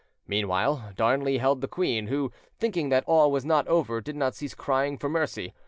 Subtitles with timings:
[0.27, 4.55] Meanwhile Darnley held the queen, who, thinking that all was not over, did not cease
[4.55, 5.53] crying for mercy.